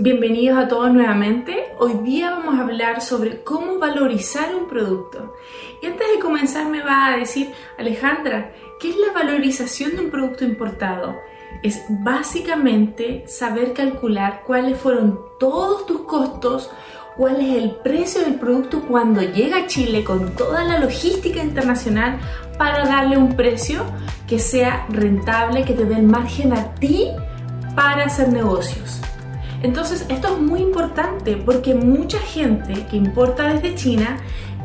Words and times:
Bienvenidos 0.00 0.58
a 0.58 0.66
todos 0.66 0.92
nuevamente. 0.92 1.66
Hoy 1.78 1.92
día 2.02 2.30
vamos 2.30 2.56
a 2.56 2.62
hablar 2.62 3.00
sobre 3.00 3.44
cómo 3.44 3.78
valorizar 3.78 4.52
un 4.52 4.66
producto. 4.66 5.36
Y 5.80 5.86
antes 5.86 6.04
de 6.12 6.18
comenzar 6.20 6.68
me 6.68 6.82
va 6.82 7.06
a 7.06 7.16
decir, 7.16 7.52
Alejandra, 7.78 8.52
¿qué 8.80 8.90
es 8.90 8.96
la 8.96 9.12
valorización 9.12 9.94
de 9.94 10.00
un 10.00 10.10
producto 10.10 10.44
importado? 10.44 11.14
Es 11.62 11.80
básicamente 11.88 13.22
saber 13.28 13.72
calcular 13.72 14.42
cuáles 14.44 14.78
fueron 14.78 15.20
todos 15.38 15.86
tus 15.86 16.00
costos, 16.00 16.72
cuál 17.16 17.40
es 17.40 17.54
el 17.54 17.76
precio 17.76 18.22
del 18.22 18.34
producto 18.34 18.82
cuando 18.88 19.22
llega 19.22 19.58
a 19.58 19.66
Chile 19.68 20.02
con 20.02 20.34
toda 20.34 20.64
la 20.64 20.80
logística 20.80 21.40
internacional 21.40 22.18
para 22.58 22.84
darle 22.84 23.16
un 23.16 23.36
precio 23.36 23.84
que 24.26 24.40
sea 24.40 24.86
rentable, 24.88 25.64
que 25.64 25.74
te 25.74 25.84
dé 25.84 25.94
el 25.94 26.02
margen 26.02 26.52
a 26.52 26.74
ti 26.74 27.10
para 27.76 28.06
hacer 28.06 28.32
negocios. 28.32 29.03
Entonces 29.64 30.04
esto 30.10 30.34
es 30.34 30.40
muy 30.42 30.60
importante 30.60 31.38
porque 31.38 31.74
mucha 31.74 32.18
gente 32.18 32.86
que 32.90 32.98
importa 32.98 33.48
desde 33.48 33.74
China 33.74 34.18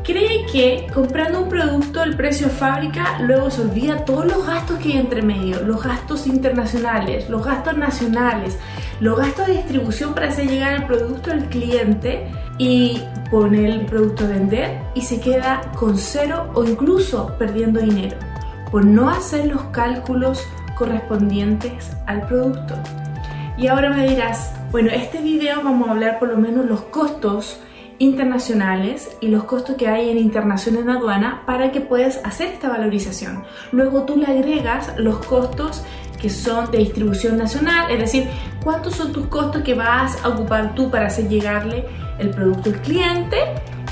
cree 0.04 0.44
que 0.52 0.88
comprando 0.92 1.40
un 1.40 1.48
producto 1.48 2.02
el 2.02 2.16
precio 2.16 2.48
de 2.48 2.52
fábrica 2.52 3.18
luego 3.20 3.50
se 3.50 3.62
olvida 3.62 4.04
todos 4.04 4.26
los 4.26 4.46
gastos 4.46 4.78
que 4.78 4.90
hay 4.90 4.98
entre 4.98 5.22
medio, 5.22 5.62
los 5.62 5.82
gastos 5.82 6.26
internacionales, 6.26 7.30
los 7.30 7.42
gastos 7.42 7.78
nacionales, 7.78 8.58
los 9.00 9.18
gastos 9.18 9.46
de 9.46 9.54
distribución 9.54 10.12
para 10.12 10.28
hacer 10.28 10.46
llegar 10.46 10.74
el 10.74 10.84
producto 10.84 11.30
al 11.30 11.48
cliente 11.48 12.30
y 12.58 13.00
pone 13.30 13.64
el 13.64 13.86
producto 13.86 14.26
a 14.26 14.28
vender 14.28 14.82
y 14.94 15.00
se 15.00 15.18
queda 15.18 15.62
con 15.76 15.96
cero 15.96 16.50
o 16.52 16.62
incluso 16.62 17.38
perdiendo 17.38 17.80
dinero 17.80 18.18
por 18.70 18.84
no 18.84 19.08
hacer 19.08 19.46
los 19.46 19.62
cálculos 19.72 20.44
correspondientes 20.76 21.90
al 22.06 22.26
producto. 22.26 22.74
Y 23.60 23.66
ahora 23.66 23.90
me 23.90 24.08
dirás, 24.08 24.54
bueno, 24.70 24.88
este 24.90 25.20
video 25.20 25.62
vamos 25.62 25.86
a 25.86 25.90
hablar 25.90 26.18
por 26.18 26.30
lo 26.30 26.38
menos 26.38 26.64
los 26.64 26.80
costos 26.80 27.60
internacionales 27.98 29.14
y 29.20 29.28
los 29.28 29.44
costos 29.44 29.76
que 29.76 29.86
hay 29.86 30.08
en 30.08 30.16
internación 30.16 30.76
en 30.78 30.88
aduana 30.88 31.42
para 31.44 31.70
que 31.70 31.82
puedas 31.82 32.22
hacer 32.24 32.46
esta 32.46 32.70
valorización. 32.70 33.44
Luego 33.72 34.04
tú 34.04 34.16
le 34.16 34.24
agregas 34.24 34.94
los 34.96 35.18
costos 35.26 35.84
que 36.18 36.30
son 36.30 36.70
de 36.70 36.78
distribución 36.78 37.36
nacional, 37.36 37.90
es 37.90 37.98
decir, 37.98 38.30
cuántos 38.64 38.94
son 38.94 39.12
tus 39.12 39.26
costos 39.26 39.60
que 39.62 39.74
vas 39.74 40.24
a 40.24 40.28
ocupar 40.30 40.74
tú 40.74 40.90
para 40.90 41.08
hacer 41.08 41.28
llegarle 41.28 41.84
el 42.18 42.30
producto 42.30 42.70
al 42.70 42.80
cliente 42.80 43.36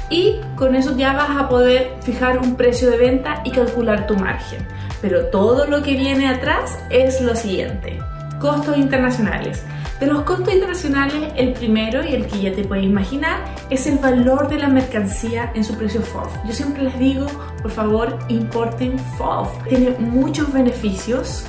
y 0.08 0.36
con 0.56 0.76
eso 0.76 0.96
ya 0.96 1.12
vas 1.12 1.36
a 1.36 1.46
poder 1.50 1.92
fijar 2.00 2.38
un 2.38 2.56
precio 2.56 2.90
de 2.90 2.96
venta 2.96 3.42
y 3.44 3.50
calcular 3.50 4.06
tu 4.06 4.16
margen. 4.16 4.66
Pero 5.02 5.26
todo 5.26 5.66
lo 5.66 5.82
que 5.82 5.94
viene 5.94 6.26
atrás 6.26 6.78
es 6.88 7.20
lo 7.20 7.36
siguiente. 7.36 7.98
Costos 8.40 8.76
internacionales. 8.76 9.64
De 9.98 10.06
los 10.06 10.22
costos 10.22 10.54
internacionales, 10.54 11.32
el 11.34 11.54
primero 11.54 12.04
y 12.06 12.14
el 12.14 12.26
que 12.26 12.40
ya 12.40 12.52
te 12.52 12.62
puedes 12.62 12.84
imaginar 12.84 13.40
es 13.68 13.88
el 13.88 13.98
valor 13.98 14.48
de 14.48 14.58
la 14.58 14.68
mercancía 14.68 15.50
en 15.54 15.64
su 15.64 15.74
precio 15.74 16.00
FOF. 16.02 16.32
Yo 16.46 16.52
siempre 16.52 16.84
les 16.84 16.96
digo, 17.00 17.26
por 17.60 17.72
favor, 17.72 18.16
importen 18.28 18.96
FOF. 19.16 19.48
Tiene 19.68 19.90
muchos 19.98 20.52
beneficios. 20.52 21.44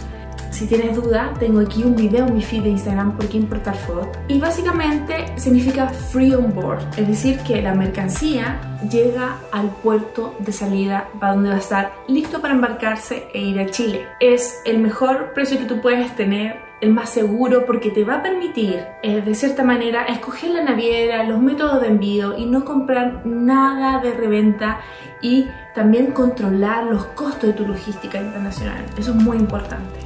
Si 0.50 0.66
tienes 0.66 0.95
duda, 0.95 1.32
tengo 1.40 1.60
aquí 1.60 1.84
un 1.84 1.95
video 1.95 2.26
en 2.26 2.34
mi 2.34 2.42
feed 2.42 2.64
de 2.64 2.70
Instagram 2.70 3.16
por 3.16 3.30
qué 3.30 3.38
importar 3.38 3.76
FOF. 3.76 4.08
Y 4.28 4.40
básicamente 4.40 5.28
significa 5.36 5.90
free 5.90 6.34
on 6.34 6.52
board, 6.56 6.82
es 6.98 7.08
decir, 7.08 7.38
que 7.42 7.62
la 7.62 7.76
mercancía 7.76 8.60
llega 8.90 9.38
al 9.52 9.70
puerto 9.70 10.36
de 10.40 10.52
salida 10.52 11.08
para 11.20 11.34
donde 11.34 11.50
va 11.50 11.56
a 11.56 11.60
estar 11.60 11.94
listo 12.08 12.42
para 12.42 12.56
embarcarse 12.56 13.28
e 13.32 13.42
ir 13.42 13.60
a 13.60 13.70
Chile. 13.70 14.08
Es 14.20 14.60
el 14.66 14.80
mejor 14.80 15.34
precio 15.36 15.60
que 15.60 15.66
tú 15.66 15.82
puedes 15.82 16.16
tener 16.16 16.69
el 16.82 16.92
más 16.92 17.10
seguro 17.10 17.66
porque 17.66 17.90
te 17.90 18.04
va 18.04 18.16
a 18.16 18.24
permitir, 18.24 18.86
eh, 19.04 19.22
de 19.22 19.36
cierta 19.36 19.64
manera, 19.64 20.06
escoger 20.06 20.52
la 20.52 20.64
naviera, 20.64 21.24
los 21.24 21.42
métodos 21.42 21.82
de 21.82 21.88
envío 21.88 22.38
y 22.38 22.46
no 22.46 22.64
comprar 22.64 23.26
nada 23.26 24.00
de 24.00 24.14
reventa 24.14 24.80
y 25.22 25.48
también 25.76 26.08
controlar 26.08 26.86
los 26.86 27.06
costos 27.08 27.50
de 27.50 27.54
tu 27.54 27.68
logística 27.68 28.20
internacional. 28.20 28.86
Eso 28.98 29.12
es 29.12 29.18
muy 29.18 29.38
importante. 29.38 30.00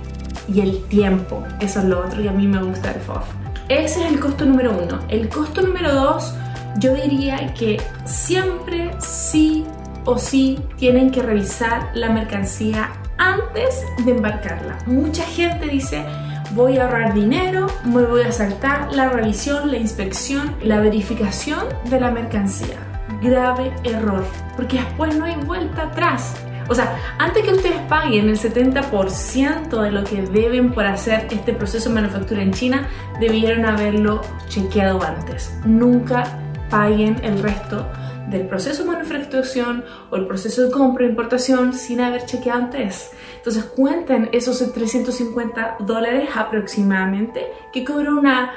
Y 0.47 0.62
el 0.62 0.83
tiempo, 0.85 1.44
eso 1.59 1.79
es 1.79 1.85
lo 1.85 2.00
otro 2.06 2.22
y 2.22 2.28
a 2.28 2.31
mí 2.31 2.47
me 2.47 2.62
gusta 2.62 2.91
el 2.91 3.00
FOF. 3.01 3.23
Ese 3.69 4.03
es 4.03 4.12
el 4.12 4.19
costo 4.19 4.45
número 4.45 4.72
uno. 4.72 5.00
El 5.09 5.29
costo 5.29 5.62
número 5.62 5.94
dos, 5.94 6.35
yo 6.79 6.94
diría 6.95 7.53
que 7.53 7.79
siempre 8.06 8.91
sí 9.00 9.63
o 10.06 10.17
sí 10.17 10.59
tienen 10.78 11.12
que 11.12 11.22
revisar 11.22 11.91
la 11.94 12.09
mercancía 12.09 12.91
antes 13.17 13.85
de 14.06 14.12
embarcarla. 14.12 14.78
Mucha 14.85 15.23
gente 15.23 15.67
dice, 15.67 16.03
voy 16.53 16.77
a 16.77 16.85
ahorrar 16.85 17.13
dinero, 17.13 17.67
me 17.83 18.03
voy 18.03 18.21
a 18.21 18.31
saltar 18.31 18.93
la 18.93 19.09
revisión, 19.09 19.71
la 19.71 19.77
inspección, 19.77 20.55
la 20.61 20.79
verificación 20.79 21.67
de 21.89 21.99
la 21.99 22.11
mercancía. 22.11 22.77
Grave 23.21 23.73
error, 23.83 24.23
porque 24.55 24.77
después 24.77 25.15
no 25.15 25.25
hay 25.25 25.35
vuelta 25.35 25.83
atrás. 25.83 26.35
O 26.69 26.75
sea, 26.75 26.97
antes 27.17 27.43
que 27.43 27.53
ustedes 27.53 27.79
paguen 27.89 28.29
el 28.29 28.37
70% 28.37 29.81
de 29.81 29.91
lo 29.91 30.03
que 30.03 30.21
deben 30.21 30.71
por 30.71 30.85
hacer 30.85 31.27
este 31.29 31.53
proceso 31.53 31.89
de 31.89 31.95
manufactura 31.95 32.41
en 32.41 32.53
China, 32.53 32.87
debieron 33.19 33.65
haberlo 33.65 34.21
chequeado 34.47 35.03
antes. 35.03 35.53
Nunca 35.65 36.23
paguen 36.69 37.17
el 37.23 37.41
resto 37.41 37.87
del 38.29 38.47
proceso 38.47 38.84
de 38.84 38.89
manufacturación 38.89 39.84
o 40.09 40.16
el 40.16 40.28
proceso 40.28 40.63
de 40.63 40.72
compra 40.72 41.06
e 41.06 41.09
importación 41.09 41.73
sin 41.73 42.01
haber 42.01 42.25
chequeado 42.25 42.63
antes. 42.63 43.11
Entonces 43.38 43.63
cuenten 43.66 44.29
esos 44.31 44.73
350 44.73 45.78
dólares 45.79 46.29
aproximadamente 46.35 47.47
que 47.72 47.83
cobra 47.83 48.12
una 48.12 48.53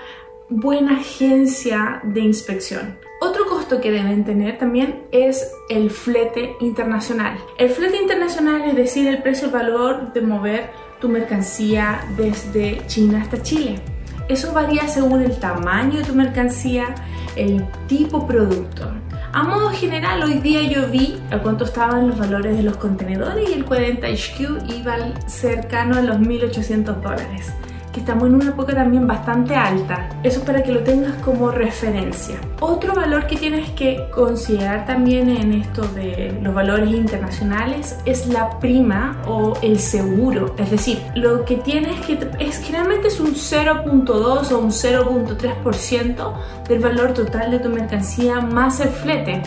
buena 0.49 0.99
agencia 0.99 2.01
de 2.05 2.21
inspección. 2.21 2.99
Otro 3.21 3.47
costo 3.47 3.81
que 3.81 3.91
deben 3.91 4.25
tener 4.25 4.59
también 4.59 5.05
es 5.11 5.51
el 5.71 5.91
flete 5.91 6.55
internacional. 6.61 7.39
El 7.59 7.71
flete 7.71 7.97
internacional 7.97 8.63
es 8.63 8.77
decir, 8.77 9.09
el 9.09 9.23
precio 9.23 9.49
y 9.49 9.51
valor 9.51 10.13
de 10.13 10.21
mover 10.21 10.71
tu 11.01 11.09
mercancía 11.09 12.07
desde 12.17 12.87
China 12.87 13.23
hasta 13.23 13.43
Chile. 13.43 13.81
Eso 14.29 14.53
varía 14.53 14.87
según 14.89 15.23
el 15.23 15.39
tamaño 15.39 15.99
de 15.99 16.05
tu 16.05 16.15
mercancía, 16.15 16.95
el 17.37 17.65
tipo 17.87 18.27
producto. 18.27 18.91
A 19.37 19.43
modo 19.43 19.69
general, 19.69 20.23
hoy 20.23 20.39
día 20.39 20.63
yo 20.63 20.89
vi 20.89 21.21
a 21.31 21.41
cuánto 21.41 21.67
estaban 21.67 22.09
los 22.09 22.19
valores 22.19 22.57
de 22.57 22.63
los 22.63 22.79
contenedores 22.79 23.51
y 23.51 23.53
el 23.53 23.67
40 23.67 24.07
HQ 24.07 24.73
iba 24.75 24.97
cercano 25.27 25.97
a 25.97 26.01
los 26.01 26.19
1800 26.19 27.03
dólares 27.03 27.53
estamos 28.01 28.27
en 28.29 28.35
una 28.35 28.51
época 28.51 28.75
también 28.75 29.07
bastante 29.07 29.55
alta. 29.55 30.09
Eso 30.23 30.45
para 30.45 30.63
que 30.63 30.73
lo 30.73 30.81
tengas 30.81 31.15
como 31.23 31.51
referencia. 31.51 32.37
Otro 32.61 32.95
valor 32.95 33.27
que 33.27 33.37
tienes 33.37 33.71
que 33.71 34.09
considerar 34.11 34.87
también 34.87 35.29
en 35.29 35.53
esto 35.55 35.83
de 35.89 36.39
los 36.43 36.55
valores 36.55 36.91
internacionales 36.91 37.99
es 38.05 38.27
la 38.27 38.59
prima 38.59 39.23
o 39.27 39.55
el 39.63 39.79
seguro. 39.79 40.55
Es 40.59 40.71
decir, 40.71 41.03
lo 41.15 41.45
que 41.45 41.57
tienes 41.57 42.01
que 42.07 42.19
es 42.39 42.59
generalmente 42.59 43.09
es 43.09 43.21
un 43.21 43.35
0.2 43.35 44.53
o 44.53 44.59
un 44.59 44.71
0.3% 44.71 46.33
del 46.69 46.79
valor 46.81 47.13
total 47.13 47.51
de 47.51 47.59
tu 47.59 47.69
mercancía 47.69 48.41
más 48.41 48.81
el 48.81 48.89
flete. 48.89 49.43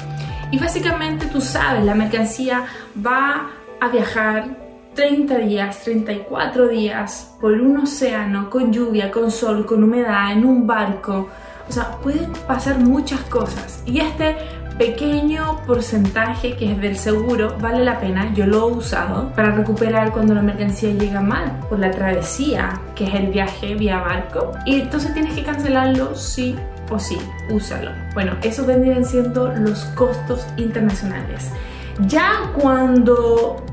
Y 0.51 0.57
básicamente 0.57 1.27
tú 1.27 1.41
sabes, 1.41 1.83
la 1.83 1.93
mercancía 1.93 2.66
va 3.05 3.49
a 3.79 3.87
viajar 3.89 4.69
30 4.99 5.37
días, 5.37 5.79
34 5.85 6.67
días 6.67 7.33
por 7.39 7.53
un 7.53 7.77
océano, 7.77 8.49
con 8.49 8.73
lluvia, 8.73 9.09
con 9.09 9.31
sol, 9.31 9.65
con 9.65 9.81
humedad, 9.81 10.33
en 10.33 10.43
un 10.43 10.67
barco. 10.67 11.29
O 11.69 11.71
sea, 11.71 11.91
pueden 12.03 12.33
pasar 12.45 12.79
muchas 12.79 13.21
cosas. 13.21 13.81
Y 13.85 14.01
este 14.01 14.35
pequeño 14.77 15.61
porcentaje 15.65 16.57
que 16.57 16.73
es 16.73 16.81
del 16.81 16.97
seguro 16.97 17.55
vale 17.61 17.85
la 17.85 17.97
pena, 18.01 18.33
yo 18.33 18.45
lo 18.45 18.67
he 18.67 18.71
usado 18.73 19.31
para 19.37 19.51
recuperar 19.51 20.11
cuando 20.11 20.33
la 20.33 20.41
mercancía 20.41 20.91
llega 20.91 21.21
mal 21.21 21.61
por 21.69 21.79
la 21.79 21.91
travesía, 21.91 22.81
que 22.93 23.05
es 23.05 23.13
el 23.13 23.27
viaje 23.27 23.75
vía 23.75 24.01
barco. 24.01 24.51
Y 24.66 24.81
entonces 24.81 25.13
tienes 25.13 25.33
que 25.33 25.43
cancelarlo 25.43 26.13
sí 26.13 26.57
o 26.89 26.99
sí, 26.99 27.17
úsalo. 27.49 27.91
Bueno, 28.13 28.34
esos 28.43 28.67
vendrían 28.67 29.05
siendo 29.05 29.47
los 29.47 29.85
costos 29.95 30.45
internacionales. 30.57 31.52
Ya 32.05 32.52
cuando 32.59 33.63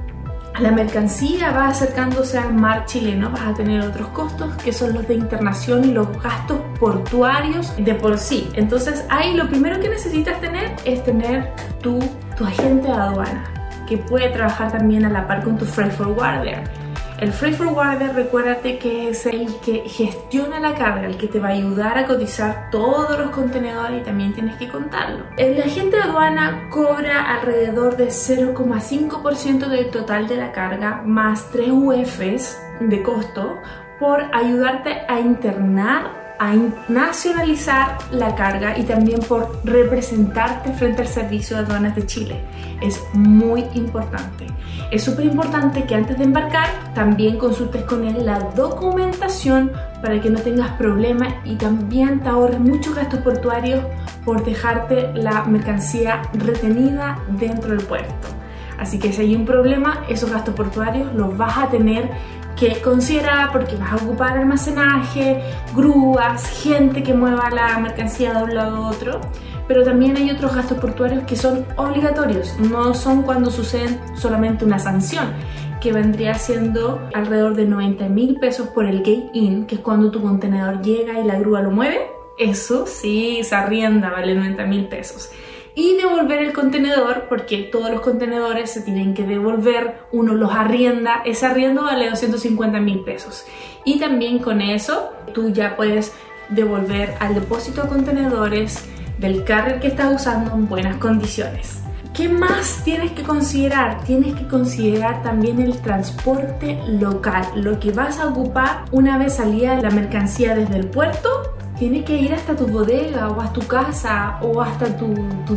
la 0.61 0.71
mercancía 0.71 1.51
va 1.51 1.69
acercándose 1.69 2.39
al 2.39 2.55
mar 2.55 2.87
chileno, 2.87 3.31
vas 3.31 3.43
a 3.43 3.55
tener 3.55 3.83
otros 3.83 4.09
costos 4.09 4.55
que 4.57 4.73
son 4.73 4.95
los 4.95 5.07
de 5.07 5.15
internación 5.15 5.85
y 5.85 5.93
los 5.93 6.11
gastos 6.23 6.61
portuarios 6.79 7.73
de 7.77 7.95
por 7.95 8.19
sí. 8.19 8.49
Entonces 8.55 9.05
ahí 9.09 9.35
lo 9.35 9.49
primero 9.49 9.79
que 9.81 9.89
necesitas 9.89 10.41
tener 10.41 10.75
es 10.85 11.05
tener 11.05 11.53
tu, 11.83 11.99
tu 12.37 12.45
agente 12.45 12.89
de 12.89 12.95
aduana, 12.95 13.45
que 13.87 13.99
puede 13.99 14.31
trabajar 14.31 14.73
también 14.73 15.05
a 15.05 15.11
la 15.11 15.27
par 15.27 15.45
con 15.45 15.59
tu 15.59 15.65
freight 15.65 15.93
forwarder 15.93 16.86
el 17.21 17.33
freight 17.33 17.57
forwarder, 17.57 18.15
recuérdate 18.15 18.79
que 18.79 19.09
es 19.09 19.25
el 19.27 19.55
que 19.61 19.89
gestiona 19.89 20.61
la 20.61 20.75
carga, 20.75 21.07
el 21.07 21.17
que 21.17 21.29
te 21.29 21.39
va 21.39 21.49
a 21.49 21.53
ayudar 21.53 21.97
a 21.99 22.07
cotizar 22.07 22.69
todos 22.71 23.19
los 23.19 23.31
contenedores 23.31 24.03
y 24.03 24.05
también 24.05 24.35
tienes 24.35 24.57
que 24.57 24.69
contarlo. 24.69 25.25
El 25.37 25.61
agente 25.61 25.97
de 25.97 26.03
aduana 26.03 26.69
cobra 26.71 27.35
alrededor 27.35 27.97
de 27.97 28.09
0,5% 28.09 29.69
del 29.69 29.91
total 29.91 30.29
de 30.29 30.37
la 30.37 30.53
carga 30.53 31.03
más 31.05 31.51
3 31.53 31.71
UFs 31.71 32.59
de 32.81 33.03
costo 33.03 33.61
por 33.99 34.23
ayudarte 34.35 35.03
a 35.09 35.19
internar 35.19 36.26
a 36.39 36.55
nacionalizar 36.89 37.99
la 38.11 38.35
carga 38.35 38.79
y 38.79 38.83
también 38.85 39.21
por 39.21 39.61
representarte 39.65 40.73
frente 40.73 41.03
al 41.03 41.09
Servicio 41.09 41.57
de 41.57 41.63
Aduanas 41.65 41.97
de 41.97 42.07
Chile. 42.07 42.41
Es 42.81 43.01
muy 43.15 43.65
importante. 43.75 44.47
Es 44.91 45.05
súper 45.05 45.27
importante 45.27 45.85
que 45.85 45.95
antes 45.95 46.19
de 46.19 46.25
embarcar 46.25 46.69
también 46.95 47.39
consultes 47.39 47.83
con 47.85 48.05
él 48.05 48.25
la 48.25 48.39
documentación 48.55 49.73
para 50.03 50.21
que 50.21 50.31
no 50.31 50.41
tengas 50.41 50.71
problemas 50.73 51.35
y 51.45 51.57
también 51.57 52.21
te 52.21 52.29
ahorres 52.29 52.61
muchos 52.61 52.95
gastos 52.95 53.21
portuarios 53.21 53.83
por 54.25 54.45
dejarte 54.45 55.13
la 55.15 55.45
mercancía 55.45 56.23
retenida 56.35 57.19
dentro 57.39 57.71
del 57.71 57.85
puerto. 57.85 58.36
Así 58.79 58.99
que 58.99 59.13
si 59.13 59.23
hay 59.23 59.35
un 59.35 59.45
problema, 59.45 60.05
esos 60.09 60.31
gastos 60.31 60.55
portuarios 60.55 61.13
los 61.15 61.37
vas 61.37 61.57
a 61.59 61.69
tener 61.69 62.11
que 62.57 62.81
considerar 62.81 63.53
porque 63.53 63.77
vas 63.77 63.93
a 63.93 63.97
ocupar 63.97 64.39
almacenaje, 64.39 65.43
grúas, 65.75 66.47
gente 66.63 67.03
que 67.03 67.13
mueva 67.13 67.51
la 67.51 67.79
mercancía 67.79 68.33
de 68.33 68.45
un 68.45 68.55
lado 68.55 68.77
a 68.77 68.91
otro. 68.91 69.21
Pero 69.69 69.83
también 69.83 70.17
hay 70.17 70.31
otros 70.31 70.55
gastos 70.55 70.79
portuarios 70.79 71.25
que 71.25 71.37
son 71.37 71.67
obligatorios, 71.77 72.57
no 72.59 72.95
son 72.95 73.23
cuando 73.23 73.51
suceden 73.51 74.01
solamente 74.15 74.65
una 74.65 74.79
sanción, 74.79 75.33
que 75.81 75.93
vendría 75.93 76.35
siendo 76.35 77.01
alrededor 77.13 77.57
de 77.57 77.67
90 77.67 78.09
mil 78.09 78.39
pesos 78.39 78.69
por 78.69 78.87
el 78.87 78.99
gate-in, 78.99 79.67
que 79.67 79.75
es 79.75 79.81
cuando 79.81 80.11
tu 80.11 80.23
contenedor 80.23 80.83
llega 80.83 81.21
y 81.21 81.25
la 81.25 81.39
grúa 81.39 81.63
lo 81.63 81.73
mueve. 81.73 82.11
Eso 82.39 82.87
sí, 82.87 83.41
se 83.43 83.55
arrienda, 83.55 84.11
vale 84.11 84.35
90 84.35 84.67
mil 84.67 84.87
pesos 84.87 85.31
y 85.77 85.95
devolver 85.97 86.43
el 86.43 86.55
contenedor 86.55 87.27
porque 87.29 87.59
todos 87.59 87.91
los 87.91 88.01
contenedores 88.01 88.73
se 88.73 88.81
tienen 88.81 89.15
que 89.15 89.25
devolver, 89.25 89.99
uno 90.11 90.35
los 90.35 90.51
arrienda, 90.51 91.23
ese 91.25 91.47
arriendo 91.47 91.85
vale 91.85 92.09
250 92.09 92.81
mil 92.81 93.01
pesos 93.01 93.45
y 93.85 94.01
también 94.01 94.41
con 94.41 94.61
eso 94.63 95.13
tú 95.33 95.51
ya 95.51 95.77
puedes 95.77 96.13
devolver 96.49 97.15
al 97.21 97.35
depósito 97.35 97.83
de 97.83 97.89
contenedores 97.89 98.85
del 99.19 99.45
carrier 99.45 99.79
que 99.79 99.89
estás 99.89 100.15
usando 100.15 100.53
en 100.55 100.67
buenas 100.67 100.97
condiciones. 100.97 101.83
¿Qué 102.15 102.31
más 102.31 102.83
tienes 102.83 103.13
que 103.13 103.23
considerar? 103.23 104.03
Tienes 104.05 104.35
que 104.35 104.49
considerar 104.49 105.23
también 105.23 105.61
el 105.61 105.79
transporte 105.83 106.81
local, 106.89 107.45
lo 107.57 107.79
que 107.79 107.93
vas 107.93 108.19
a 108.19 108.29
ocupar 108.29 108.87
una 108.93 109.19
vez 109.19 109.35
salida 109.35 109.79
la 109.83 109.91
mercancía 109.91 110.55
desde 110.55 110.77
el 110.77 110.87
puerto 110.87 111.46
tiene 111.79 112.05
que 112.05 112.17
ir 112.17 112.33
hasta 112.35 112.57
tu 112.57 112.67
bodega 112.67 113.29
o 113.29 113.41
hasta 113.41 113.61
tu 113.61 113.67
casa 113.67 114.39
o 114.43 114.61
hasta 114.61 114.97
tu, 114.97 115.15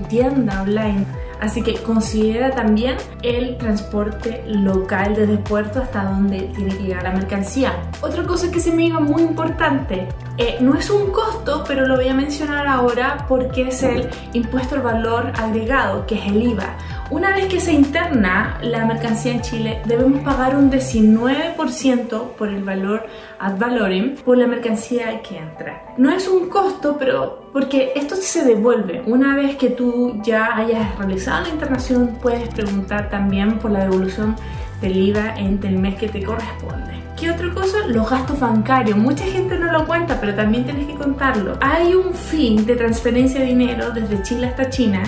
tienda 0.07 0.62
online. 0.62 1.06
Así 1.39 1.62
que 1.62 1.75
considera 1.75 2.51
también 2.51 2.98
el 3.24 3.57
transporte 3.57 4.44
local 4.48 5.16
desde 5.16 5.38
puerto 5.38 5.81
hasta 5.81 6.04
donde 6.04 6.42
tiene 6.56 6.75
que 6.75 6.83
llegar 6.83 7.04
la 7.04 7.12
mercancía. 7.12 7.81
Otra 8.01 8.24
cosa 8.24 8.51
que 8.51 8.60
se 8.60 8.74
me 8.74 8.86
iba 8.86 9.00
muy 9.00 9.21
importante, 9.21 10.07
eh, 10.41 10.57
no 10.62 10.74
es 10.75 10.89
un 10.89 11.12
costo, 11.12 11.65
pero 11.68 11.86
lo 11.86 11.97
voy 11.97 12.07
a 12.07 12.13
mencionar 12.13 12.65
ahora 12.65 13.25
porque 13.27 13.68
es 13.68 13.83
el 13.83 14.09
impuesto 14.31 14.75
al 14.75 14.81
valor 14.81 15.33
agregado, 15.38 16.07
que 16.07 16.15
es 16.15 16.27
el 16.27 16.41
IVA. 16.41 16.77
Una 17.12 17.36
vez 17.36 17.47
que 17.47 17.59
se 17.59 17.74
interna 17.74 18.57
la 18.62 18.86
mercancía 18.86 19.33
en 19.33 19.41
Chile, 19.41 19.81
debemos 19.83 20.21
pagar 20.24 20.56
un 20.56 20.71
19% 20.71 22.36
por 22.38 22.47
el 22.47 22.63
valor 22.63 23.06
ad 23.38 23.57
valorem 23.57 24.15
por 24.15 24.38
la 24.38 24.47
mercancía 24.47 25.21
que 25.21 25.39
entra. 25.39 25.94
No 25.97 26.09
es 26.09 26.25
un 26.30 26.47
costo, 26.47 26.95
pero 26.97 27.50
porque 27.51 27.91
esto 27.95 28.15
se 28.15 28.45
devuelve. 28.45 29.03
Una 29.07 29.36
vez 29.36 29.57
que 29.57 29.71
tú 29.71 30.21
ya 30.24 30.56
hayas 30.56 30.97
realizado 30.97 31.47
la 31.47 31.50
internación, 31.50 32.18
puedes 32.21 32.47
preguntar 32.53 33.09
también 33.09 33.59
por 33.59 33.71
la 33.71 33.81
devolución 33.81 34.38
del 34.81 34.98
IVA 34.98 35.36
entre 35.38 35.70
el 35.70 35.78
mes 35.78 35.96
que 35.96 36.08
te 36.08 36.24
corresponde. 36.24 37.00
¿Qué 37.18 37.31
otra 37.31 37.54
cosa? 37.54 37.78
Los 37.88 38.10
gastos 38.10 38.40
bancarios. 38.40 38.98
Mucha 38.98 39.26
gente 39.26 39.58
no 39.58 39.72
lo 39.72 39.86
cuenta, 39.86 40.20
pero 40.22 40.34
también 40.36 40.64
tienes 40.64 40.88
que 40.88 40.96
contarlo. 40.96 41.58
Hay 41.60 41.94
un 41.94 42.14
fin 42.14 42.66
de 42.66 42.76
transferencia 42.76 43.42
de 43.42 43.48
dinero 43.48 43.92
desde 43.92 44.22
Chile 44.24 44.48
hasta 44.48 44.70
China 44.70 45.04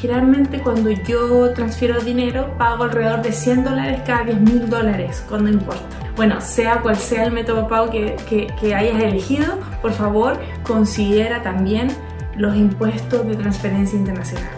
Generalmente 0.00 0.60
cuando 0.60 0.90
yo 0.90 1.52
transfiero 1.54 2.00
dinero 2.00 2.54
pago 2.58 2.84
alrededor 2.84 3.22
de 3.22 3.32
100 3.32 3.64
dólares 3.64 4.02
cada 4.04 4.24
10 4.24 4.40
mil 4.42 4.68
dólares 4.68 5.24
cuando 5.26 5.50
importa. 5.50 5.82
Bueno, 6.16 6.40
sea 6.40 6.82
cual 6.82 6.96
sea 6.96 7.24
el 7.24 7.32
método 7.32 7.62
de 7.62 7.68
pago 7.68 7.90
que, 7.90 8.16
que, 8.28 8.46
que 8.60 8.74
hayas 8.74 9.02
elegido, 9.02 9.58
por 9.80 9.92
favor 9.92 10.38
considera 10.64 11.42
también 11.42 11.88
los 12.36 12.54
impuestos 12.56 13.26
de 13.26 13.36
transferencia 13.36 13.98
internacional. 13.98 14.50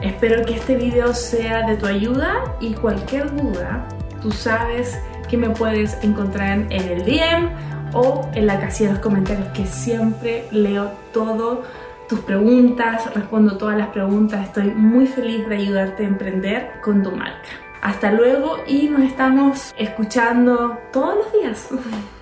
Espero 0.00 0.44
que 0.46 0.54
este 0.54 0.76
video 0.76 1.12
sea 1.12 1.66
de 1.66 1.76
tu 1.76 1.86
ayuda 1.86 2.56
y 2.60 2.72
cualquier 2.72 3.34
duda, 3.36 3.86
tú 4.20 4.30
sabes 4.30 4.98
que 5.28 5.36
me 5.36 5.50
puedes 5.50 5.96
encontrar 6.02 6.66
en 6.70 6.72
el 6.72 7.04
DM 7.04 7.50
o 7.92 8.28
en 8.34 8.46
la 8.46 8.60
casilla 8.60 8.90
de 8.90 8.94
los 8.94 9.02
comentarios 9.02 9.48
que 9.48 9.66
siempre 9.66 10.46
leo 10.50 10.92
todo 11.12 11.64
tus 12.08 12.20
preguntas, 12.20 13.12
respondo 13.14 13.56
todas 13.56 13.76
las 13.76 13.88
preguntas. 13.88 14.44
Estoy 14.44 14.70
muy 14.70 15.06
feliz 15.06 15.48
de 15.48 15.56
ayudarte 15.56 16.04
a 16.04 16.08
emprender 16.08 16.80
con 16.82 17.02
tu 17.02 17.10
marca. 17.10 17.48
Hasta 17.82 18.10
luego 18.12 18.58
y 18.66 18.88
nos 18.88 19.02
estamos 19.02 19.74
escuchando 19.76 20.78
todos 20.92 21.16
los 21.16 21.32
días. 21.32 21.68